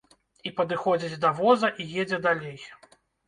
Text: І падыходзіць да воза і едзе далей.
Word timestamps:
І 0.49 0.51
падыходзіць 0.61 1.19
да 1.27 1.31
воза 1.41 1.69
і 1.83 1.87
едзе 2.05 2.21
далей. 2.27 2.59